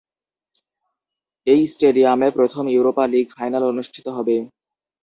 এই 1.47 1.61
স্টেডিয়ামে 1.67 2.27
প্রথম 2.37 2.63
ইউরোপা 2.67 3.05
লীগ 3.07 3.27
ফাইনাল 3.37 3.63
অনুষ্ঠিত 3.63 4.05
হবে। 4.17 4.35